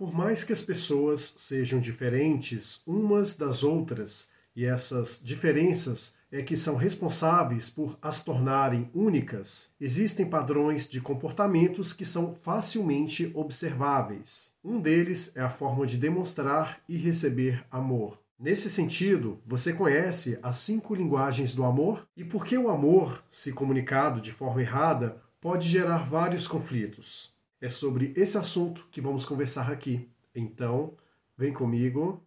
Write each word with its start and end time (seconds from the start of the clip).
Por 0.00 0.14
mais 0.14 0.44
que 0.44 0.52
as 0.54 0.62
pessoas 0.62 1.20
sejam 1.20 1.78
diferentes 1.78 2.82
umas 2.86 3.36
das 3.36 3.62
outras, 3.62 4.30
e 4.56 4.64
essas 4.64 5.22
diferenças 5.22 6.16
é 6.32 6.40
que 6.40 6.56
são 6.56 6.74
responsáveis 6.74 7.68
por 7.68 7.98
as 8.00 8.24
tornarem 8.24 8.90
únicas, 8.94 9.74
existem 9.78 10.24
padrões 10.24 10.88
de 10.88 11.02
comportamentos 11.02 11.92
que 11.92 12.06
são 12.06 12.34
facilmente 12.34 13.30
observáveis. 13.34 14.54
Um 14.64 14.80
deles 14.80 15.36
é 15.36 15.42
a 15.42 15.50
forma 15.50 15.86
de 15.86 15.98
demonstrar 15.98 16.80
e 16.88 16.96
receber 16.96 17.62
amor. 17.70 18.18
Nesse 18.38 18.70
sentido, 18.70 19.38
você 19.46 19.74
conhece 19.74 20.38
as 20.42 20.56
cinco 20.56 20.94
linguagens 20.94 21.54
do 21.54 21.62
amor 21.62 22.08
e 22.16 22.24
por 22.24 22.46
que 22.46 22.56
o 22.56 22.70
amor, 22.70 23.22
se 23.28 23.52
comunicado 23.52 24.22
de 24.22 24.32
forma 24.32 24.62
errada, 24.62 25.20
pode 25.42 25.68
gerar 25.68 26.08
vários 26.08 26.48
conflitos. 26.48 27.38
É 27.62 27.68
sobre 27.68 28.14
esse 28.16 28.38
assunto 28.38 28.86
que 28.90 29.02
vamos 29.02 29.26
conversar 29.26 29.70
aqui. 29.70 30.08
Então, 30.34 30.94
vem 31.36 31.52
comigo. 31.52 32.24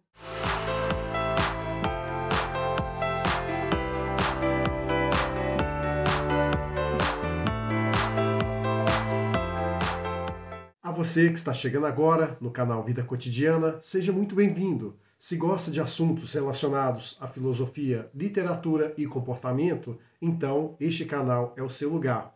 A 10.80 10.92
você 10.92 11.30
que 11.30 11.34
está 11.34 11.52
chegando 11.52 11.86
agora 11.86 12.38
no 12.40 12.52
canal 12.52 12.80
Vida 12.84 13.02
Cotidiana, 13.02 13.76
seja 13.82 14.12
muito 14.12 14.36
bem-vindo. 14.36 14.96
Se 15.18 15.36
gosta 15.36 15.72
de 15.72 15.80
assuntos 15.80 16.32
relacionados 16.32 17.16
à 17.20 17.26
filosofia, 17.26 18.08
literatura 18.14 18.94
e 18.96 19.04
comportamento, 19.04 19.98
então 20.22 20.76
este 20.78 21.06
canal 21.06 21.52
é 21.56 21.62
o 21.62 21.68
seu 21.68 21.90
lugar 21.90 22.33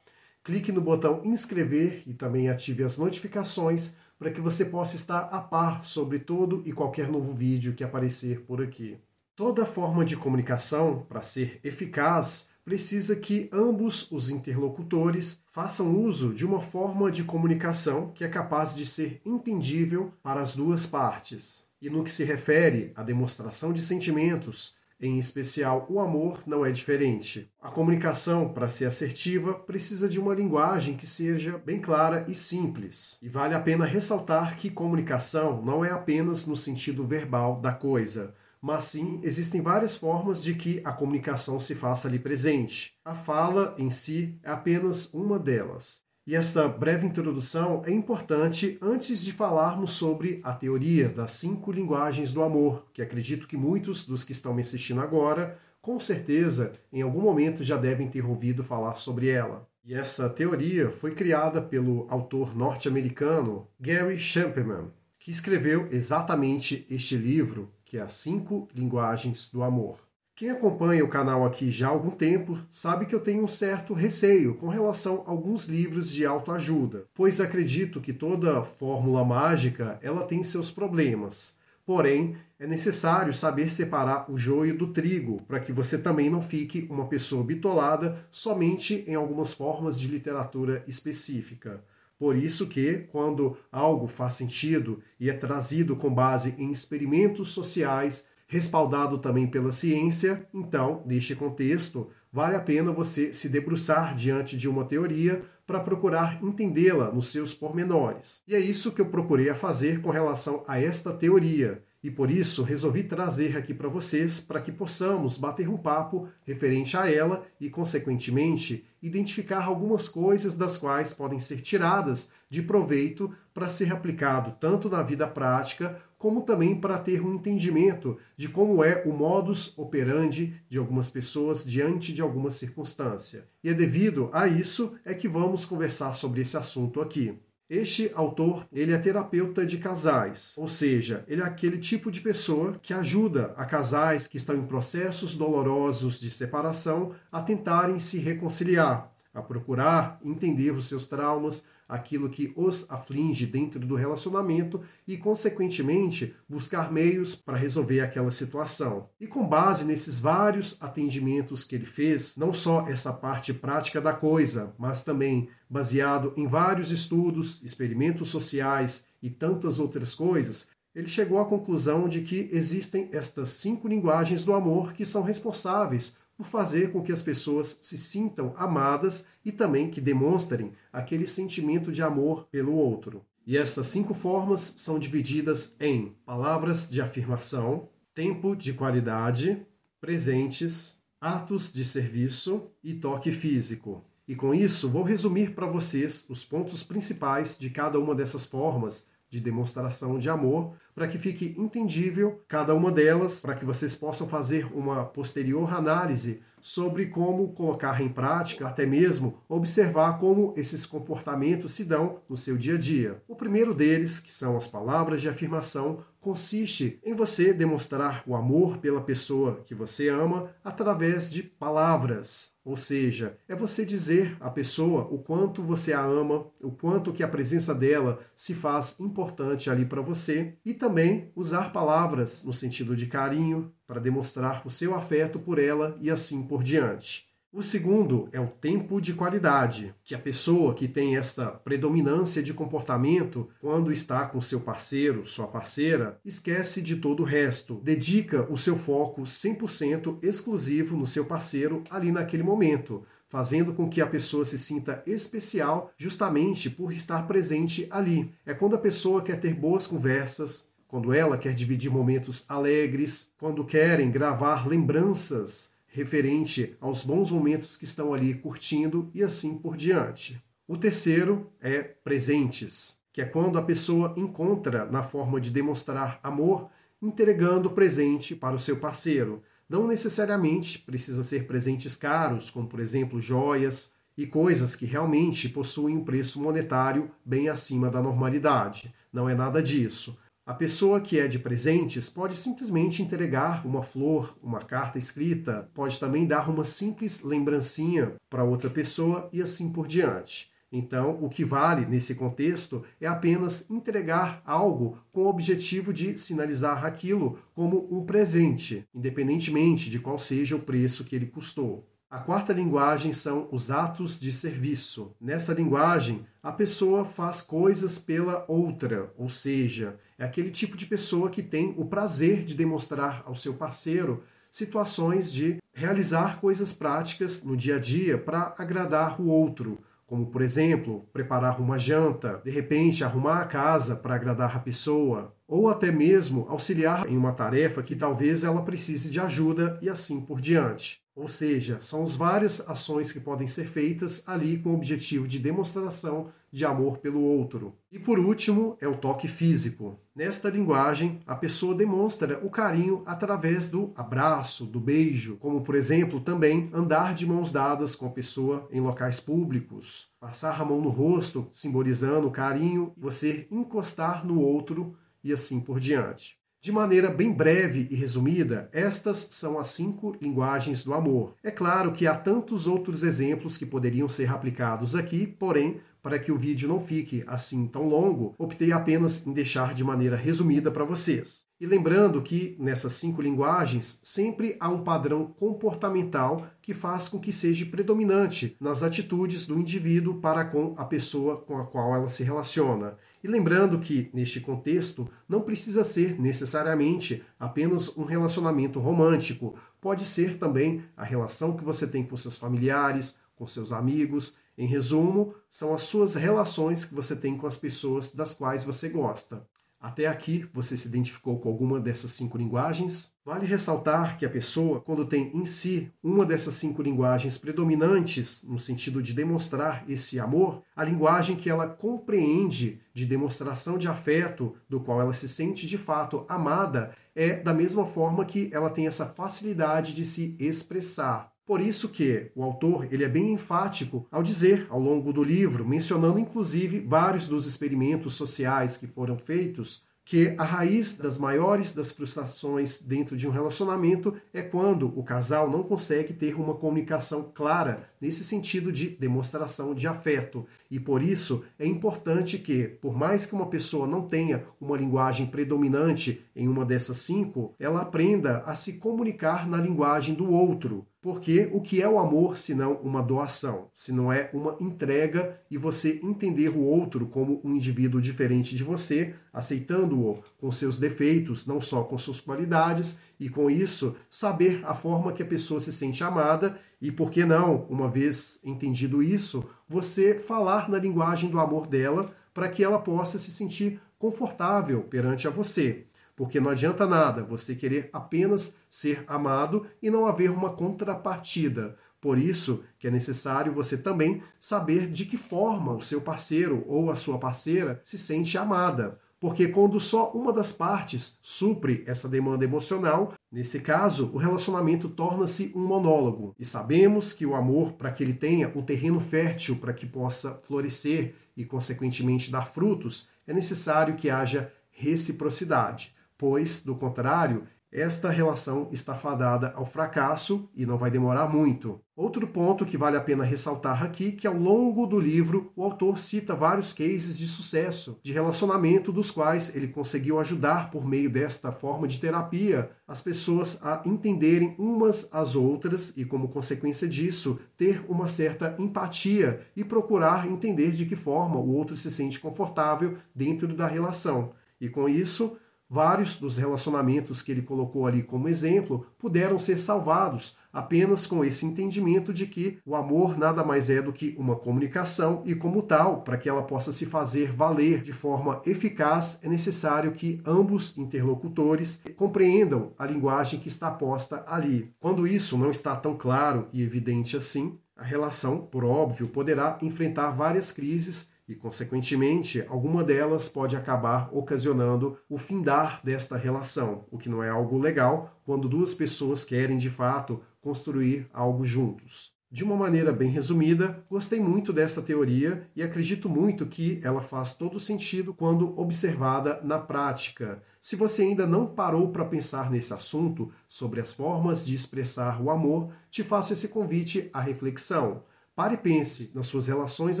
clique 0.44 0.70
no 0.70 0.82
botão 0.82 1.22
inscrever 1.24 2.02
e 2.06 2.12
também 2.12 2.50
ative 2.50 2.84
as 2.84 2.98
notificações 2.98 3.96
para 4.18 4.30
que 4.30 4.42
você 4.42 4.66
possa 4.66 4.94
estar 4.94 5.20
a 5.32 5.40
par 5.40 5.84
sobre 5.84 6.18
todo 6.18 6.62
e 6.66 6.72
qualquer 6.72 7.08
novo 7.08 7.32
vídeo 7.32 7.72
que 7.72 7.82
aparecer 7.82 8.42
por 8.42 8.62
aqui. 8.62 8.98
Toda 9.34 9.66
forma 9.66 10.04
de 10.04 10.16
comunicação, 10.16 11.04
para 11.08 11.20
ser 11.20 11.58
eficaz, 11.64 12.50
precisa 12.64 13.16
que 13.16 13.48
ambos 13.52 14.08
os 14.12 14.30
interlocutores 14.30 15.42
façam 15.48 15.98
uso 15.98 16.32
de 16.32 16.46
uma 16.46 16.60
forma 16.60 17.10
de 17.10 17.24
comunicação 17.24 18.12
que 18.14 18.22
é 18.22 18.28
capaz 18.28 18.76
de 18.76 18.86
ser 18.86 19.20
entendível 19.26 20.12
para 20.22 20.40
as 20.40 20.54
duas 20.54 20.86
partes. 20.86 21.66
E 21.82 21.90
no 21.90 22.04
que 22.04 22.10
se 22.10 22.22
refere 22.22 22.92
à 22.94 23.02
demonstração 23.02 23.72
de 23.72 23.82
sentimentos, 23.82 24.76
em 25.00 25.18
especial, 25.18 25.86
o 25.88 26.00
amor 26.00 26.42
não 26.46 26.64
é 26.64 26.70
diferente. 26.70 27.50
A 27.60 27.70
comunicação, 27.70 28.48
para 28.52 28.68
ser 28.68 28.86
assertiva, 28.86 29.54
precisa 29.54 30.08
de 30.08 30.20
uma 30.20 30.34
linguagem 30.34 30.96
que 30.96 31.06
seja 31.06 31.58
bem 31.58 31.80
clara 31.80 32.24
e 32.28 32.34
simples. 32.34 33.18
E 33.22 33.28
vale 33.28 33.54
a 33.54 33.60
pena 33.60 33.84
ressaltar 33.84 34.56
que 34.56 34.70
comunicação 34.70 35.60
não 35.62 35.84
é 35.84 35.90
apenas 35.90 36.46
no 36.46 36.56
sentido 36.56 37.06
verbal 37.06 37.60
da 37.60 37.72
coisa, 37.72 38.34
mas 38.60 38.86
sim 38.86 39.20
existem 39.22 39.60
várias 39.60 39.96
formas 39.96 40.42
de 40.42 40.54
que 40.54 40.80
a 40.84 40.92
comunicação 40.92 41.60
se 41.60 41.74
faça 41.74 42.08
ali 42.08 42.18
presente. 42.18 42.94
A 43.04 43.14
fala 43.14 43.74
em 43.76 43.90
si 43.90 44.38
é 44.42 44.50
apenas 44.50 45.12
uma 45.12 45.38
delas. 45.38 46.06
E 46.26 46.34
essa 46.34 46.66
breve 46.66 47.06
introdução 47.06 47.82
é 47.84 47.90
importante 47.90 48.78
antes 48.80 49.22
de 49.22 49.30
falarmos 49.30 49.92
sobre 49.92 50.40
a 50.42 50.54
teoria 50.54 51.10
das 51.10 51.32
cinco 51.32 51.70
linguagens 51.70 52.32
do 52.32 52.42
amor, 52.42 52.86
que 52.94 53.02
acredito 53.02 53.46
que 53.46 53.58
muitos 53.58 54.06
dos 54.06 54.24
que 54.24 54.32
estão 54.32 54.54
me 54.54 54.62
assistindo 54.62 55.02
agora, 55.02 55.58
com 55.82 56.00
certeza, 56.00 56.72
em 56.90 57.02
algum 57.02 57.20
momento 57.20 57.62
já 57.62 57.76
devem 57.76 58.08
ter 58.08 58.24
ouvido 58.24 58.64
falar 58.64 58.94
sobre 58.94 59.28
ela. 59.28 59.68
E 59.84 59.92
essa 59.92 60.30
teoria 60.30 60.90
foi 60.90 61.14
criada 61.14 61.60
pelo 61.60 62.06
autor 62.08 62.56
norte-americano 62.56 63.68
Gary 63.78 64.18
Champerman, 64.18 64.90
que 65.18 65.30
escreveu 65.30 65.88
exatamente 65.90 66.86
este 66.88 67.16
livro, 67.16 67.70
que 67.84 67.98
é 67.98 68.00
As 68.00 68.14
Cinco 68.14 68.66
Linguagens 68.74 69.50
do 69.52 69.62
Amor. 69.62 69.98
Quem 70.36 70.50
acompanha 70.50 71.04
o 71.04 71.08
canal 71.08 71.46
aqui 71.46 71.70
já 71.70 71.86
há 71.86 71.90
algum 71.90 72.10
tempo 72.10 72.58
sabe 72.68 73.06
que 73.06 73.14
eu 73.14 73.20
tenho 73.20 73.44
um 73.44 73.48
certo 73.48 73.94
receio 73.94 74.56
com 74.56 74.66
relação 74.66 75.22
a 75.24 75.30
alguns 75.30 75.68
livros 75.68 76.10
de 76.10 76.26
autoajuda, 76.26 77.04
pois 77.14 77.40
acredito 77.40 78.00
que 78.00 78.12
toda 78.12 78.64
fórmula 78.64 79.24
mágica 79.24 79.96
ela 80.02 80.26
tem 80.26 80.42
seus 80.42 80.72
problemas. 80.72 81.58
Porém, 81.86 82.36
é 82.58 82.66
necessário 82.66 83.32
saber 83.32 83.70
separar 83.70 84.28
o 84.28 84.36
joio 84.36 84.76
do 84.76 84.88
trigo 84.88 85.40
para 85.46 85.60
que 85.60 85.70
você 85.70 85.98
também 85.98 86.28
não 86.28 86.42
fique 86.42 86.84
uma 86.90 87.06
pessoa 87.06 87.44
bitolada 87.44 88.26
somente 88.28 89.04
em 89.06 89.14
algumas 89.14 89.54
formas 89.54 90.00
de 90.00 90.08
literatura 90.08 90.82
específica. 90.88 91.84
Por 92.18 92.36
isso 92.36 92.68
que, 92.68 93.06
quando 93.12 93.56
algo 93.70 94.08
faz 94.08 94.34
sentido 94.34 95.00
e 95.20 95.30
é 95.30 95.32
trazido 95.32 95.94
com 95.94 96.12
base 96.12 96.56
em 96.58 96.72
experimentos 96.72 97.52
sociais, 97.52 98.33
respaldado 98.46 99.18
também 99.18 99.46
pela 99.46 99.72
ciência, 99.72 100.46
então, 100.52 101.02
neste 101.06 101.34
contexto, 101.34 102.10
vale 102.32 102.56
a 102.56 102.60
pena 102.60 102.92
você 102.92 103.32
se 103.32 103.48
debruçar 103.48 104.14
diante 104.14 104.56
de 104.56 104.68
uma 104.68 104.84
teoria 104.84 105.42
para 105.66 105.80
procurar 105.80 106.42
entendê-la 106.42 107.10
nos 107.10 107.30
seus 107.30 107.54
pormenores. 107.54 108.42
E 108.46 108.54
é 108.54 108.58
isso 108.58 108.92
que 108.92 109.00
eu 109.00 109.06
procurei 109.06 109.52
fazer 109.54 110.00
com 110.02 110.10
relação 110.10 110.62
a 110.66 110.80
esta 110.80 111.12
teoria. 111.12 111.82
E 112.04 112.10
por 112.10 112.30
isso 112.30 112.62
resolvi 112.62 113.02
trazer 113.02 113.56
aqui 113.56 113.72
para 113.72 113.88
vocês 113.88 114.38
para 114.38 114.60
que 114.60 114.70
possamos 114.70 115.38
bater 115.38 115.70
um 115.70 115.78
papo 115.78 116.28
referente 116.46 116.98
a 116.98 117.10
ela 117.10 117.46
e, 117.58 117.70
consequentemente, 117.70 118.84
identificar 119.02 119.64
algumas 119.64 120.06
coisas 120.06 120.58
das 120.58 120.76
quais 120.76 121.14
podem 121.14 121.40
ser 121.40 121.62
tiradas 121.62 122.34
de 122.50 122.60
proveito 122.60 123.34
para 123.54 123.70
ser 123.70 123.90
aplicado 123.90 124.54
tanto 124.60 124.90
na 124.90 125.02
vida 125.02 125.26
prática 125.26 125.98
como 126.18 126.42
também 126.42 126.78
para 126.78 126.98
ter 126.98 127.22
um 127.22 127.34
entendimento 127.34 128.18
de 128.36 128.48
como 128.50 128.84
é 128.84 129.02
o 129.06 129.12
modus 129.12 129.72
operandi 129.78 130.54
de 130.68 130.76
algumas 130.76 131.08
pessoas 131.08 131.64
diante 131.64 132.12
de 132.12 132.20
alguma 132.20 132.50
circunstância. 132.50 133.46
E 133.62 133.70
é 133.70 133.74
devido 133.74 134.28
a 134.30 134.46
isso 134.46 134.94
é 135.06 135.14
que 135.14 135.26
vamos 135.26 135.64
conversar 135.64 136.12
sobre 136.12 136.42
esse 136.42 136.56
assunto 136.56 137.00
aqui. 137.00 137.34
Este 137.68 138.12
autor, 138.14 138.68
ele 138.70 138.92
é 138.92 138.98
terapeuta 138.98 139.64
de 139.64 139.78
casais, 139.78 140.54
ou 140.58 140.68
seja, 140.68 141.24
ele 141.26 141.40
é 141.40 141.44
aquele 141.46 141.78
tipo 141.78 142.10
de 142.10 142.20
pessoa 142.20 142.78
que 142.82 142.92
ajuda 142.92 143.54
a 143.56 143.64
casais 143.64 144.26
que 144.26 144.36
estão 144.36 144.54
em 144.54 144.66
processos 144.66 145.34
dolorosos 145.34 146.20
de 146.20 146.30
separação 146.30 147.14
a 147.32 147.40
tentarem 147.40 147.98
se 147.98 148.18
reconciliar, 148.18 149.10
a 149.32 149.40
procurar 149.40 150.20
entender 150.22 150.72
os 150.72 150.86
seus 150.86 151.08
traumas, 151.08 151.66
aquilo 151.88 152.28
que 152.28 152.52
os 152.56 152.90
aflige 152.90 153.46
dentro 153.46 153.80
do 153.80 153.94
relacionamento 153.94 154.80
e, 155.06 155.16
consequentemente, 155.16 156.34
buscar 156.48 156.92
meios 156.92 157.34
para 157.34 157.56
resolver 157.56 158.00
aquela 158.00 158.30
situação. 158.30 159.08
E 159.20 159.26
com 159.26 159.46
base 159.46 159.84
nesses 159.86 160.18
vários 160.18 160.80
atendimentos 160.82 161.64
que 161.64 161.74
ele 161.74 161.86
fez, 161.86 162.36
não 162.36 162.52
só 162.52 162.86
essa 162.88 163.12
parte 163.12 163.52
prática 163.52 164.00
da 164.00 164.12
coisa, 164.12 164.74
mas 164.78 165.04
também 165.04 165.48
baseado 165.68 166.32
em 166.36 166.46
vários 166.46 166.90
estudos, 166.90 167.62
experimentos 167.62 168.28
sociais 168.28 169.08
e 169.22 169.30
tantas 169.30 169.78
outras 169.80 170.14
coisas, 170.14 170.72
ele 170.94 171.08
chegou 171.08 171.40
à 171.40 171.44
conclusão 171.44 172.08
de 172.08 172.20
que 172.20 172.48
existem 172.52 173.08
estas 173.12 173.48
cinco 173.50 173.88
linguagens 173.88 174.44
do 174.44 174.54
amor 174.54 174.92
que 174.92 175.04
são 175.04 175.22
responsáveis 175.22 176.18
por 176.36 176.46
fazer 176.46 176.92
com 176.92 177.02
que 177.02 177.12
as 177.12 177.22
pessoas 177.22 177.78
se 177.82 177.96
sintam 177.96 178.52
amadas 178.56 179.32
e 179.44 179.52
também 179.52 179.90
que 179.90 180.00
demonstrem 180.00 180.72
aquele 180.92 181.26
sentimento 181.26 181.92
de 181.92 182.02
amor 182.02 182.46
pelo 182.50 182.74
outro. 182.74 183.24
E 183.46 183.56
essas 183.56 183.86
cinco 183.86 184.14
formas 184.14 184.60
são 184.78 184.98
divididas 184.98 185.76
em 185.80 186.14
palavras 186.24 186.90
de 186.90 187.00
afirmação, 187.00 187.88
tempo 188.14 188.56
de 188.56 188.72
qualidade, 188.72 189.64
presentes, 190.00 191.02
atos 191.20 191.72
de 191.72 191.84
serviço 191.84 192.70
e 192.82 192.94
toque 192.94 193.30
físico. 193.30 194.04
E 194.26 194.34
com 194.34 194.54
isso, 194.54 194.88
vou 194.88 195.02
resumir 195.02 195.54
para 195.54 195.66
vocês 195.66 196.28
os 196.30 196.44
pontos 196.44 196.82
principais 196.82 197.58
de 197.58 197.68
cada 197.68 197.98
uma 198.00 198.14
dessas 198.14 198.46
formas 198.46 199.10
de 199.34 199.40
demonstração 199.40 200.16
de 200.16 200.30
amor, 200.30 200.74
para 200.94 201.08
que 201.08 201.18
fique 201.18 201.56
entendível 201.58 202.40
cada 202.46 202.72
uma 202.72 202.92
delas, 202.92 203.42
para 203.42 203.56
que 203.56 203.64
vocês 203.64 203.96
possam 203.96 204.28
fazer 204.28 204.66
uma 204.72 205.04
posterior 205.04 205.74
análise 205.74 206.40
sobre 206.60 207.06
como 207.06 207.52
colocar 207.52 208.00
em 208.00 208.08
prática, 208.08 208.68
até 208.68 208.86
mesmo 208.86 209.38
observar 209.48 210.18
como 210.18 210.54
esses 210.56 210.86
comportamentos 210.86 211.74
se 211.74 211.84
dão 211.84 212.20
no 212.28 212.36
seu 212.36 212.56
dia 212.56 212.76
a 212.76 212.78
dia. 212.78 213.22
O 213.28 213.34
primeiro 213.34 213.74
deles, 213.74 214.20
que 214.20 214.32
são 214.32 214.56
as 214.56 214.68
palavras 214.68 215.20
de 215.20 215.28
afirmação, 215.28 215.98
consiste 216.24 216.98
em 217.04 217.12
você 217.12 217.52
demonstrar 217.52 218.24
o 218.26 218.34
amor 218.34 218.78
pela 218.78 219.02
pessoa 219.02 219.60
que 219.62 219.74
você 219.74 220.08
ama 220.08 220.50
através 220.64 221.30
de 221.30 221.42
palavras. 221.42 222.54
Ou 222.64 222.78
seja, 222.78 223.36
é 223.46 223.54
você 223.54 223.84
dizer 223.84 224.34
à 224.40 224.48
pessoa 224.48 225.06
o 225.10 225.18
quanto 225.18 225.62
você 225.62 225.92
a 225.92 226.02
ama, 226.02 226.46
o 226.62 226.70
quanto 226.70 227.12
que 227.12 227.22
a 227.22 227.28
presença 227.28 227.74
dela 227.74 228.18
se 228.34 228.54
faz 228.54 228.98
importante 229.00 229.68
ali 229.68 229.84
para 229.84 230.00
você 230.00 230.56
e 230.64 230.72
também 230.72 231.30
usar 231.36 231.74
palavras 231.74 232.46
no 232.46 232.54
sentido 232.54 232.96
de 232.96 233.06
carinho 233.06 233.70
para 233.86 234.00
demonstrar 234.00 234.66
o 234.66 234.70
seu 234.70 234.94
afeto 234.94 235.38
por 235.38 235.58
ela 235.58 235.94
e 236.00 236.10
assim 236.10 236.46
por 236.46 236.62
diante. 236.62 237.33
O 237.56 237.62
segundo 237.62 238.28
é 238.32 238.40
o 238.40 238.48
tempo 238.48 239.00
de 239.00 239.14
qualidade, 239.14 239.94
que 240.02 240.12
a 240.12 240.18
pessoa 240.18 240.74
que 240.74 240.88
tem 240.88 241.16
esta 241.16 241.46
predominância 241.46 242.42
de 242.42 242.52
comportamento, 242.52 243.48
quando 243.60 243.92
está 243.92 244.26
com 244.26 244.40
seu 244.40 244.62
parceiro, 244.62 245.24
sua 245.24 245.46
parceira, 245.46 246.18
esquece 246.24 246.82
de 246.82 246.96
todo 246.96 247.20
o 247.20 247.24
resto, 247.24 247.80
dedica 247.80 248.44
o 248.50 248.58
seu 248.58 248.76
foco 248.76 249.22
100% 249.22 250.18
exclusivo 250.20 250.96
no 250.96 251.06
seu 251.06 251.26
parceiro 251.26 251.84
ali 251.90 252.10
naquele 252.10 252.42
momento, 252.42 253.04
fazendo 253.28 253.72
com 253.72 253.88
que 253.88 254.00
a 254.00 254.06
pessoa 254.08 254.44
se 254.44 254.58
sinta 254.58 255.00
especial 255.06 255.92
justamente 255.96 256.68
por 256.68 256.92
estar 256.92 257.24
presente 257.28 257.86
ali. 257.88 258.32
É 258.44 258.52
quando 258.52 258.74
a 258.74 258.80
pessoa 258.80 259.22
quer 259.22 259.38
ter 259.38 259.54
boas 259.54 259.86
conversas, 259.86 260.70
quando 260.88 261.12
ela 261.12 261.38
quer 261.38 261.54
dividir 261.54 261.88
momentos 261.88 262.50
alegres, 262.50 263.32
quando 263.38 263.64
querem 263.64 264.10
gravar 264.10 264.66
lembranças 264.66 265.73
referente 265.94 266.76
aos 266.80 267.04
bons 267.04 267.30
momentos 267.30 267.76
que 267.76 267.84
estão 267.84 268.12
ali 268.12 268.34
curtindo 268.34 269.08
e 269.14 269.22
assim 269.22 269.56
por 269.56 269.76
diante. 269.76 270.42
O 270.66 270.76
terceiro 270.76 271.52
é 271.60 271.82
presentes, 271.82 272.98
que 273.12 273.22
é 273.22 273.24
quando 273.24 273.56
a 273.58 273.62
pessoa 273.62 274.12
encontra 274.16 274.86
na 274.86 275.04
forma 275.04 275.40
de 275.40 275.52
demonstrar 275.52 276.18
amor 276.20 276.68
entregando 277.00 277.70
presente 277.70 278.34
para 278.34 278.56
o 278.56 278.58
seu 278.58 278.78
parceiro. 278.78 279.40
Não 279.68 279.86
necessariamente 279.86 280.80
precisa 280.80 281.22
ser 281.22 281.46
presentes 281.46 281.94
caros, 281.94 282.50
como 282.50 282.66
por 282.66 282.80
exemplo 282.80 283.20
joias 283.20 283.94
e 284.18 284.26
coisas 284.26 284.74
que 284.74 284.86
realmente 284.86 285.48
possuem 285.48 285.96
um 285.96 286.04
preço 286.04 286.42
monetário 286.42 287.08
bem 287.24 287.48
acima 287.48 287.88
da 287.88 288.02
normalidade. 288.02 288.92
Não 289.12 289.28
é 289.28 289.34
nada 289.34 289.62
disso. 289.62 290.18
A 290.46 290.52
pessoa 290.52 291.00
que 291.00 291.18
é 291.18 291.26
de 291.26 291.38
presentes 291.38 292.10
pode 292.10 292.36
simplesmente 292.36 293.02
entregar 293.02 293.66
uma 293.66 293.82
flor, 293.82 294.36
uma 294.42 294.60
carta 294.60 294.98
escrita, 294.98 295.70
pode 295.72 295.98
também 295.98 296.26
dar 296.26 296.50
uma 296.50 296.64
simples 296.64 297.22
lembrancinha 297.22 298.12
para 298.28 298.44
outra 298.44 298.68
pessoa 298.68 299.26
e 299.32 299.40
assim 299.40 299.72
por 299.72 299.86
diante. 299.86 300.52
Então, 300.70 301.18
o 301.22 301.30
que 301.30 301.46
vale 301.46 301.86
nesse 301.86 302.16
contexto 302.16 302.84
é 303.00 303.06
apenas 303.06 303.70
entregar 303.70 304.42
algo 304.44 304.98
com 305.12 305.22
o 305.22 305.28
objetivo 305.28 305.94
de 305.94 306.18
sinalizar 306.18 306.84
aquilo 306.84 307.38
como 307.54 307.88
um 307.90 308.04
presente, 308.04 308.86
independentemente 308.94 309.88
de 309.88 309.98
qual 309.98 310.18
seja 310.18 310.56
o 310.56 310.60
preço 310.60 311.04
que 311.04 311.16
ele 311.16 311.26
custou. 311.26 311.88
A 312.14 312.20
quarta 312.20 312.52
linguagem 312.52 313.12
são 313.12 313.48
os 313.50 313.72
atos 313.72 314.20
de 314.20 314.32
serviço. 314.32 315.12
Nessa 315.20 315.52
linguagem, 315.52 316.24
a 316.40 316.52
pessoa 316.52 317.04
faz 317.04 317.42
coisas 317.42 317.98
pela 317.98 318.44
outra, 318.46 319.12
ou 319.18 319.28
seja, 319.28 319.98
é 320.16 320.24
aquele 320.24 320.52
tipo 320.52 320.76
de 320.76 320.86
pessoa 320.86 321.28
que 321.28 321.42
tem 321.42 321.74
o 321.76 321.86
prazer 321.86 322.44
de 322.44 322.54
demonstrar 322.54 323.24
ao 323.26 323.34
seu 323.34 323.54
parceiro 323.54 324.22
situações 324.48 325.32
de 325.32 325.56
realizar 325.74 326.40
coisas 326.40 326.72
práticas 326.72 327.42
no 327.42 327.56
dia 327.56 327.78
a 327.78 327.80
dia 327.80 328.16
para 328.16 328.54
agradar 328.58 329.20
o 329.20 329.26
outro, 329.26 329.80
como 330.14 330.26
por 330.26 330.42
exemplo, 330.42 331.04
preparar 331.12 331.60
uma 331.60 331.76
janta, 331.76 332.40
de 332.44 332.50
repente 332.52 333.02
arrumar 333.02 333.40
a 333.40 333.46
casa 333.46 333.96
para 333.96 334.14
agradar 334.14 334.56
a 334.56 334.60
pessoa, 334.60 335.34
ou 335.48 335.68
até 335.68 335.90
mesmo 335.90 336.46
auxiliar 336.48 337.10
em 337.10 337.16
uma 337.16 337.32
tarefa 337.32 337.82
que 337.82 337.96
talvez 337.96 338.44
ela 338.44 338.62
precise 338.62 339.10
de 339.10 339.18
ajuda 339.18 339.76
e 339.82 339.90
assim 339.90 340.20
por 340.20 340.40
diante. 340.40 341.00
Ou 341.16 341.26
seja, 341.26 341.78
são 341.80 342.04
as 342.04 342.14
várias 342.14 342.68
ações 342.70 343.10
que 343.10 343.18
podem 343.18 343.48
ser 343.48 343.64
feitas 343.64 344.28
ali 344.28 344.56
com 344.56 344.70
o 344.70 344.74
objetivo 344.74 345.26
de 345.26 345.40
demonstração 345.40 346.30
de 346.54 346.64
amor 346.64 346.98
pelo 346.98 347.20
outro. 347.20 347.74
E 347.90 347.98
por 347.98 348.16
último, 348.16 348.76
é 348.80 348.86
o 348.86 348.96
toque 348.96 349.26
físico. 349.26 349.98
Nesta 350.14 350.48
linguagem, 350.48 351.20
a 351.26 351.34
pessoa 351.34 351.74
demonstra 351.74 352.38
o 352.46 352.48
carinho 352.48 353.02
através 353.04 353.72
do 353.72 353.92
abraço, 353.96 354.64
do 354.64 354.78
beijo, 354.78 355.36
como 355.38 355.62
por 355.62 355.74
exemplo, 355.74 356.20
também 356.20 356.70
andar 356.72 357.12
de 357.12 357.26
mãos 357.26 357.50
dadas 357.50 357.96
com 357.96 358.06
a 358.06 358.10
pessoa 358.10 358.68
em 358.70 358.80
locais 358.80 359.18
públicos, 359.18 360.12
passar 360.20 360.60
a 360.60 360.64
mão 360.64 360.80
no 360.80 360.90
rosto, 360.90 361.48
simbolizando 361.50 362.28
o 362.28 362.30
carinho, 362.30 362.92
você 362.96 363.48
encostar 363.50 364.24
no 364.24 364.40
outro 364.40 364.94
e 365.24 365.32
assim 365.32 365.58
por 365.58 365.80
diante. 365.80 366.38
De 366.64 366.72
maneira 366.72 367.10
bem 367.10 367.30
breve 367.30 367.88
e 367.90 367.94
resumida, 367.94 368.70
estas 368.72 369.18
são 369.18 369.58
as 369.58 369.68
cinco 369.68 370.16
linguagens 370.18 370.82
do 370.82 370.94
amor. 370.94 371.34
É 371.42 371.50
claro 371.50 371.92
que 371.92 372.06
há 372.06 372.14
tantos 372.14 372.66
outros 372.66 373.02
exemplos 373.02 373.58
que 373.58 373.66
poderiam 373.66 374.08
ser 374.08 374.30
aplicados 374.30 374.96
aqui, 374.96 375.26
porém, 375.26 375.80
para 376.04 376.18
que 376.18 376.30
o 376.30 376.36
vídeo 376.36 376.68
não 376.68 376.78
fique 376.78 377.24
assim 377.26 377.66
tão 377.66 377.88
longo, 377.88 378.34
optei 378.36 378.72
apenas 378.72 379.26
em 379.26 379.32
deixar 379.32 379.72
de 379.72 379.82
maneira 379.82 380.16
resumida 380.16 380.70
para 380.70 380.84
vocês. 380.84 381.46
E 381.58 381.64
lembrando 381.64 382.20
que 382.20 382.54
nessas 382.58 382.92
cinco 382.92 383.22
linguagens 383.22 384.02
sempre 384.04 384.54
há 384.60 384.68
um 384.68 384.84
padrão 384.84 385.24
comportamental 385.24 386.46
que 386.60 386.74
faz 386.74 387.08
com 387.08 387.18
que 387.18 387.32
seja 387.32 387.64
predominante 387.64 388.54
nas 388.60 388.82
atitudes 388.82 389.46
do 389.46 389.58
indivíduo 389.58 390.20
para 390.20 390.44
com 390.44 390.74
a 390.76 390.84
pessoa 390.84 391.38
com 391.38 391.56
a 391.56 391.64
qual 391.64 391.94
ela 391.94 392.10
se 392.10 392.22
relaciona. 392.22 392.98
E 393.22 393.26
lembrando 393.26 393.78
que, 393.78 394.10
neste 394.12 394.40
contexto, 394.40 395.08
não 395.26 395.40
precisa 395.40 395.82
ser 395.84 396.20
necessariamente 396.20 397.22
apenas 397.40 397.96
um 397.96 398.04
relacionamento 398.04 398.78
romântico, 398.78 399.54
pode 399.80 400.04
ser 400.04 400.36
também 400.36 400.82
a 400.94 401.04
relação 401.04 401.56
que 401.56 401.64
você 401.64 401.86
tem 401.86 402.04
com 402.04 402.16
seus 402.16 402.38
familiares, 402.38 403.22
com 403.36 403.46
seus 403.46 403.72
amigos. 403.72 404.38
Em 404.56 404.66
resumo, 404.66 405.34
são 405.48 405.74
as 405.74 405.82
suas 405.82 406.14
relações 406.14 406.84
que 406.84 406.94
você 406.94 407.16
tem 407.16 407.36
com 407.36 407.46
as 407.46 407.56
pessoas 407.56 408.14
das 408.14 408.34
quais 408.34 408.64
você 408.64 408.88
gosta. 408.88 409.46
Até 409.84 410.06
aqui, 410.06 410.48
você 410.50 410.78
se 410.78 410.88
identificou 410.88 411.38
com 411.38 411.46
alguma 411.46 411.78
dessas 411.78 412.10
cinco 412.12 412.38
linguagens? 412.38 413.14
Vale 413.22 413.44
ressaltar 413.44 414.16
que 414.16 414.24
a 414.24 414.30
pessoa, 414.30 414.80
quando 414.80 415.04
tem 415.04 415.30
em 415.36 415.44
si 415.44 415.92
uma 416.02 416.24
dessas 416.24 416.54
cinco 416.54 416.80
linguagens 416.80 417.36
predominantes, 417.36 418.48
no 418.48 418.58
sentido 418.58 419.02
de 419.02 419.12
demonstrar 419.12 419.84
esse 419.86 420.18
amor, 420.18 420.62
a 420.74 420.82
linguagem 420.82 421.36
que 421.36 421.50
ela 421.50 421.68
compreende 421.68 422.80
de 422.94 423.04
demonstração 423.04 423.76
de 423.76 423.86
afeto, 423.86 424.54
do 424.70 424.80
qual 424.80 425.02
ela 425.02 425.12
se 425.12 425.28
sente 425.28 425.66
de 425.66 425.76
fato 425.76 426.24
amada, 426.30 426.96
é 427.14 427.34
da 427.34 427.52
mesma 427.52 427.84
forma 427.84 428.24
que 428.24 428.48
ela 428.54 428.70
tem 428.70 428.86
essa 428.86 429.04
facilidade 429.04 429.92
de 429.92 430.06
se 430.06 430.34
expressar. 430.38 431.33
Por 431.46 431.60
isso 431.60 431.90
que 431.90 432.30
o 432.34 432.42
autor 432.42 432.88
ele 432.90 433.04
é 433.04 433.08
bem 433.08 433.32
enfático 433.32 434.06
ao 434.10 434.22
dizer 434.22 434.66
ao 434.70 434.80
longo 434.80 435.12
do 435.12 435.22
livro, 435.22 435.66
mencionando 435.66 436.18
inclusive 436.18 436.80
vários 436.80 437.28
dos 437.28 437.46
experimentos 437.46 438.14
sociais 438.14 438.78
que 438.78 438.86
foram 438.86 439.18
feitos, 439.18 439.84
que 440.06 440.34
a 440.36 440.44
raiz 440.44 440.98
das 440.98 441.16
maiores 441.16 441.74
das 441.74 441.92
frustrações 441.92 442.84
dentro 442.84 443.16
de 443.16 443.26
um 443.26 443.30
relacionamento 443.30 444.14
é 444.34 444.42
quando 444.42 444.86
o 444.98 445.02
casal 445.02 445.50
não 445.50 445.62
consegue 445.62 446.12
ter 446.12 446.34
uma 446.34 446.54
comunicação 446.54 447.30
clara 447.34 447.88
nesse 448.00 448.22
sentido 448.22 448.70
de 448.70 448.90
demonstração 448.90 449.74
de 449.74 449.88
afeto. 449.88 450.46
E 450.74 450.80
por 450.80 451.00
isso 451.04 451.44
é 451.56 451.64
importante 451.64 452.36
que, 452.36 452.64
por 452.64 452.96
mais 452.96 453.26
que 453.26 453.32
uma 453.32 453.46
pessoa 453.46 453.86
não 453.86 454.08
tenha 454.08 454.44
uma 454.60 454.76
linguagem 454.76 455.26
predominante 455.26 456.24
em 456.34 456.48
uma 456.48 456.64
dessas 456.64 456.96
cinco, 456.96 457.54
ela 457.60 457.82
aprenda 457.82 458.38
a 458.38 458.56
se 458.56 458.78
comunicar 458.78 459.48
na 459.48 459.56
linguagem 459.56 460.16
do 460.16 460.28
outro. 460.32 460.84
Porque 461.00 461.50
o 461.52 461.60
que 461.60 461.80
é 461.82 461.88
o 461.88 461.98
amor 461.98 462.38
se 462.38 462.54
não 462.54 462.72
uma 462.76 463.02
doação, 463.02 463.68
se 463.74 463.92
não 463.92 464.10
é 464.10 464.30
uma 464.32 464.56
entrega 464.58 465.38
e 465.50 465.58
você 465.58 466.00
entender 466.02 466.48
o 466.48 466.62
outro 466.62 467.06
como 467.06 467.40
um 467.44 467.54
indivíduo 467.54 468.00
diferente 468.00 468.56
de 468.56 468.64
você, 468.64 469.14
aceitando-o 469.30 470.24
com 470.40 470.50
seus 470.50 470.80
defeitos, 470.80 471.46
não 471.46 471.60
só 471.60 471.84
com 471.84 471.98
suas 471.98 472.20
qualidades, 472.20 473.02
e 473.20 473.28
com 473.28 473.50
isso 473.50 473.94
saber 474.10 474.62
a 474.64 474.74
forma 474.74 475.12
que 475.12 475.22
a 475.22 475.26
pessoa 475.26 475.60
se 475.60 475.72
sente 475.72 476.02
amada 476.02 476.58
e, 476.80 476.90
por 476.90 477.10
que 477.10 477.24
não, 477.24 477.66
uma 477.68 477.88
vez 477.88 478.40
entendido 478.44 479.02
isso, 479.02 479.44
você 479.68 480.18
falar 480.18 480.68
na 480.68 480.78
linguagem 480.78 481.30
do 481.30 481.40
amor 481.40 481.66
dela 481.66 482.12
para 482.32 482.48
que 482.48 482.62
ela 482.62 482.78
possa 482.78 483.18
se 483.18 483.30
sentir 483.30 483.80
confortável 483.98 484.82
perante 484.82 485.26
a 485.26 485.30
você. 485.30 485.86
Porque 486.16 486.38
não 486.38 486.50
adianta 486.50 486.86
nada 486.86 487.24
você 487.24 487.54
querer 487.54 487.90
apenas 487.92 488.60
ser 488.70 489.04
amado 489.06 489.66
e 489.82 489.90
não 489.90 490.06
haver 490.06 490.30
uma 490.30 490.50
contrapartida. 490.50 491.76
Por 492.00 492.18
isso 492.18 492.62
que 492.78 492.86
é 492.86 492.90
necessário 492.90 493.52
você 493.52 493.78
também 493.78 494.22
saber 494.38 494.88
de 494.90 495.06
que 495.06 495.16
forma 495.16 495.72
o 495.72 495.80
seu 495.80 496.00
parceiro 496.00 496.62
ou 496.68 496.90
a 496.90 496.96
sua 496.96 497.18
parceira 497.18 497.80
se 497.82 497.96
sente 497.96 498.36
amada. 498.36 498.98
Porque 499.24 499.48
quando 499.48 499.80
só 499.80 500.10
uma 500.10 500.34
das 500.34 500.52
partes 500.52 501.18
supre 501.22 501.82
essa 501.86 502.10
demanda 502.10 502.44
emocional, 502.44 503.14
nesse 503.32 503.60
caso, 503.60 504.10
o 504.12 504.18
relacionamento 504.18 504.86
torna-se 504.86 505.50
um 505.56 505.66
monólogo. 505.66 506.34
E 506.38 506.44
sabemos 506.44 507.14
que 507.14 507.24
o 507.24 507.34
amor, 507.34 507.72
para 507.72 507.90
que 507.90 508.02
ele 508.02 508.12
tenha 508.12 508.52
um 508.54 508.60
terreno 508.60 509.00
fértil 509.00 509.56
para 509.56 509.72
que 509.72 509.86
possa 509.86 510.38
florescer 510.44 511.14
e, 511.34 511.42
consequentemente, 511.42 512.30
dar 512.30 512.44
frutos, 512.44 513.12
é 513.26 513.32
necessário 513.32 513.96
que 513.96 514.10
haja 514.10 514.52
reciprocidade 514.70 515.94
pois, 516.18 516.64
do 516.64 516.74
contrário, 516.74 517.46
esta 517.70 518.08
relação 518.08 518.68
está 518.72 518.94
fadada 518.94 519.52
ao 519.56 519.66
fracasso 519.66 520.48
e 520.54 520.64
não 520.64 520.78
vai 520.78 520.90
demorar 520.90 521.28
muito. 521.28 521.80
Outro 521.96 522.26
ponto 522.26 522.66
que 522.66 522.76
vale 522.76 522.96
a 522.96 523.00
pena 523.00 523.22
ressaltar 523.22 523.84
aqui 523.84 524.10
que 524.10 524.26
ao 524.26 524.36
longo 524.36 524.84
do 524.84 524.98
livro 524.98 525.52
o 525.54 525.62
autor 525.62 525.96
cita 525.96 526.34
vários 526.34 526.72
cases 526.72 527.16
de 527.16 527.28
sucesso, 527.28 528.00
de 528.02 528.12
relacionamento 528.12 528.90
dos 528.90 529.12
quais 529.12 529.54
ele 529.54 529.68
conseguiu 529.68 530.18
ajudar 530.18 530.72
por 530.72 530.84
meio 530.84 531.08
desta 531.08 531.52
forma 531.52 531.86
de 531.86 532.00
terapia 532.00 532.68
as 532.88 533.00
pessoas 533.00 533.64
a 533.64 533.80
entenderem 533.86 534.56
umas 534.58 535.14
às 535.14 535.36
outras 535.36 535.96
e 535.96 536.04
como 536.04 536.26
consequência 536.26 536.88
disso 536.88 537.38
ter 537.56 537.84
uma 537.88 538.08
certa 538.08 538.56
empatia 538.58 539.42
e 539.54 539.62
procurar 539.62 540.28
entender 540.28 540.72
de 540.72 540.86
que 540.86 540.96
forma 540.96 541.36
o 541.36 541.54
outro 541.54 541.76
se 541.76 541.92
sente 541.92 542.18
confortável 542.18 542.98
dentro 543.14 543.54
da 543.54 543.68
relação. 543.68 544.32
E 544.60 544.68
com 544.68 544.88
isso, 544.88 545.36
vários 545.68 546.18
dos 546.18 546.36
relacionamentos 546.36 547.22
que 547.22 547.32
ele 547.32 547.42
colocou 547.42 547.86
ali 547.86 548.02
como 548.02 548.28
exemplo 548.28 548.86
puderam 548.98 549.38
ser 549.38 549.58
salvados 549.58 550.36
apenas 550.52 551.04
com 551.06 551.24
esse 551.24 551.44
entendimento 551.44 552.12
de 552.12 552.26
que 552.26 552.58
o 552.64 552.76
amor 552.76 553.18
nada 553.18 553.42
mais 553.42 553.68
é 553.68 553.82
do 553.82 553.92
que 553.92 554.14
uma 554.16 554.36
comunicação 554.36 555.22
e, 555.26 555.34
como 555.34 555.62
tal, 555.62 556.02
para 556.02 556.16
que 556.16 556.28
ela 556.28 556.44
possa 556.44 556.72
se 556.72 556.86
fazer 556.86 557.32
valer 557.32 557.82
de 557.82 557.92
forma 557.92 558.40
eficaz, 558.46 559.20
é 559.24 559.28
necessário 559.28 559.90
que 559.90 560.20
ambos 560.24 560.78
interlocutores 560.78 561.82
compreendam 561.96 562.72
a 562.78 562.86
linguagem 562.86 563.40
que 563.40 563.48
está 563.48 563.70
posta 563.70 564.24
ali. 564.28 564.72
Quando 564.78 565.08
isso 565.08 565.36
não 565.36 565.50
está 565.50 565.74
tão 565.74 565.96
claro 565.96 566.46
e 566.52 566.62
evidente 566.62 567.16
assim, 567.16 567.58
a 567.76 567.82
relação, 567.82 568.38
por 568.38 568.64
óbvio, 568.64 569.08
poderá 569.08 569.58
enfrentar 569.60 570.10
várias 570.10 570.52
crises 570.52 571.13
e, 571.28 571.34
consequentemente, 571.34 572.44
alguma 572.48 572.84
delas 572.84 573.28
pode 573.28 573.56
acabar 573.56 574.08
ocasionando 574.12 574.98
o 575.08 575.16
findar 575.16 575.80
desta 575.82 576.16
relação, 576.16 576.84
o 576.90 576.98
que 576.98 577.08
não 577.08 577.22
é 577.22 577.30
algo 577.30 577.58
legal 577.58 578.20
quando 578.24 578.48
duas 578.48 578.74
pessoas 578.74 579.24
querem 579.24 579.56
de 579.56 579.70
fato 579.70 580.20
construir 580.42 581.08
algo 581.12 581.44
juntos. 581.44 582.14
De 582.34 582.42
uma 582.42 582.56
maneira 582.56 582.92
bem 582.92 583.08
resumida, 583.08 583.84
gostei 583.88 584.18
muito 584.18 584.52
desta 584.52 584.82
teoria 584.82 585.48
e 585.54 585.62
acredito 585.62 586.08
muito 586.08 586.44
que 586.46 586.80
ela 586.82 587.00
faz 587.00 587.34
todo 587.34 587.60
sentido 587.60 588.12
quando 588.12 588.58
observada 588.58 589.40
na 589.44 589.56
prática. 589.56 590.42
Se 590.60 590.74
você 590.74 591.02
ainda 591.02 591.28
não 591.28 591.46
parou 591.46 591.92
para 591.92 592.04
pensar 592.04 592.50
nesse 592.50 592.74
assunto, 592.74 593.30
sobre 593.48 593.80
as 593.80 593.92
formas 593.92 594.44
de 594.44 594.56
expressar 594.56 595.22
o 595.22 595.30
amor, 595.30 595.70
te 595.88 596.02
faço 596.02 596.32
esse 596.32 596.48
convite 596.48 597.08
à 597.12 597.20
reflexão. 597.20 598.02
Pare 598.36 598.54
e 598.54 598.58
pense 598.58 599.14
nas 599.14 599.28
suas 599.28 599.46
relações 599.46 600.00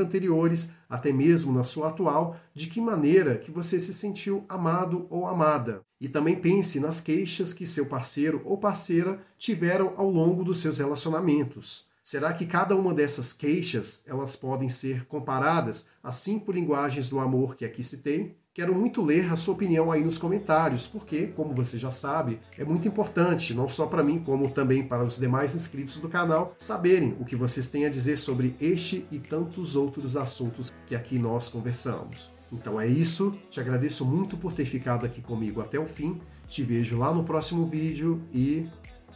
anteriores, 0.00 0.74
até 0.88 1.12
mesmo 1.12 1.52
na 1.52 1.62
sua 1.62 1.88
atual, 1.88 2.36
de 2.52 2.66
que 2.66 2.80
maneira 2.80 3.38
que 3.38 3.52
você 3.52 3.78
se 3.78 3.94
sentiu 3.94 4.44
amado 4.48 5.06
ou 5.08 5.28
amada. 5.28 5.82
E 6.00 6.08
também 6.08 6.34
pense 6.34 6.80
nas 6.80 7.00
queixas 7.00 7.54
que 7.54 7.64
seu 7.64 7.86
parceiro 7.86 8.42
ou 8.44 8.58
parceira 8.58 9.20
tiveram 9.38 9.94
ao 9.96 10.10
longo 10.10 10.42
dos 10.42 10.58
seus 10.58 10.78
relacionamentos. 10.78 11.86
Será 12.02 12.32
que 12.32 12.44
cada 12.44 12.74
uma 12.74 12.92
dessas 12.92 13.32
queixas 13.32 14.04
elas 14.08 14.34
podem 14.34 14.68
ser 14.68 15.06
comparadas 15.06 15.90
às 16.02 16.16
cinco 16.16 16.50
linguagens 16.50 17.08
do 17.08 17.20
amor 17.20 17.54
que 17.54 17.64
aqui 17.64 17.84
citei? 17.84 18.36
Quero 18.54 18.72
muito 18.72 19.02
ler 19.02 19.32
a 19.32 19.34
sua 19.34 19.52
opinião 19.52 19.90
aí 19.90 20.04
nos 20.04 20.16
comentários, 20.16 20.86
porque, 20.86 21.26
como 21.26 21.52
você 21.52 21.76
já 21.76 21.90
sabe, 21.90 22.38
é 22.56 22.64
muito 22.64 22.86
importante, 22.86 23.52
não 23.52 23.68
só 23.68 23.84
para 23.84 24.04
mim, 24.04 24.20
como 24.20 24.48
também 24.48 24.86
para 24.86 25.02
os 25.02 25.18
demais 25.18 25.56
inscritos 25.56 25.98
do 25.98 26.08
canal, 26.08 26.54
saberem 26.56 27.16
o 27.18 27.24
que 27.24 27.34
vocês 27.34 27.68
têm 27.68 27.84
a 27.84 27.90
dizer 27.90 28.16
sobre 28.16 28.54
este 28.60 29.08
e 29.10 29.18
tantos 29.18 29.74
outros 29.74 30.16
assuntos 30.16 30.70
que 30.86 30.94
aqui 30.94 31.18
nós 31.18 31.48
conversamos. 31.48 32.32
Então 32.52 32.80
é 32.80 32.86
isso, 32.86 33.36
te 33.50 33.58
agradeço 33.58 34.06
muito 34.06 34.36
por 34.36 34.52
ter 34.52 34.66
ficado 34.66 35.04
aqui 35.04 35.20
comigo 35.20 35.60
até 35.60 35.76
o 35.76 35.86
fim, 35.86 36.20
te 36.46 36.62
vejo 36.62 36.96
lá 36.96 37.12
no 37.12 37.24
próximo 37.24 37.66
vídeo 37.66 38.22
e 38.32 38.68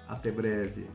até 0.09 0.33
breve. 0.33 0.89